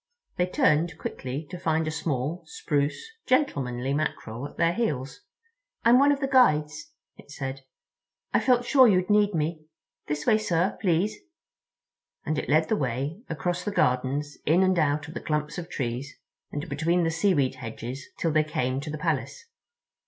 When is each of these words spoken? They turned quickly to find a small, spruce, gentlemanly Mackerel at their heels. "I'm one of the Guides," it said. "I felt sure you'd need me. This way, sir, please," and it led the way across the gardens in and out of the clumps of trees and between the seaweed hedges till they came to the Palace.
They 0.37 0.47
turned 0.47 0.97
quickly 0.97 1.45
to 1.51 1.59
find 1.59 1.87
a 1.87 1.91
small, 1.91 2.41
spruce, 2.47 3.03
gentlemanly 3.27 3.93
Mackerel 3.93 4.47
at 4.47 4.57
their 4.57 4.73
heels. 4.73 5.21
"I'm 5.83 5.99
one 5.99 6.11
of 6.11 6.21
the 6.21 6.27
Guides," 6.27 6.91
it 7.17 7.29
said. 7.29 7.61
"I 8.33 8.39
felt 8.39 8.65
sure 8.65 8.87
you'd 8.87 9.11
need 9.11 9.35
me. 9.35 9.67
This 10.07 10.25
way, 10.25 10.39
sir, 10.39 10.75
please," 10.81 11.17
and 12.25 12.39
it 12.39 12.49
led 12.49 12.67
the 12.67 12.75
way 12.75 13.21
across 13.29 13.63
the 13.63 13.69
gardens 13.69 14.39
in 14.43 14.63
and 14.63 14.79
out 14.79 15.07
of 15.07 15.13
the 15.13 15.21
clumps 15.21 15.59
of 15.59 15.69
trees 15.69 16.17
and 16.51 16.67
between 16.67 17.03
the 17.03 17.11
seaweed 17.11 17.53
hedges 17.57 18.03
till 18.17 18.31
they 18.31 18.43
came 18.43 18.81
to 18.81 18.89
the 18.89 18.97
Palace. 18.97 19.45